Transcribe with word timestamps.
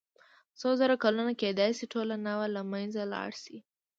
څو 0.59 0.69
زره 0.79 0.95
کلونه 1.03 1.31
کېدای 1.41 1.71
شي 1.77 1.85
ټوله 1.93 2.15
نوعه 2.25 2.47
له 2.55 2.61
منځه 2.71 3.01
لاړه 3.13 3.37
شي. 3.43 3.57